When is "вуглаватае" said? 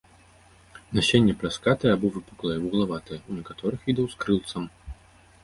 2.65-3.19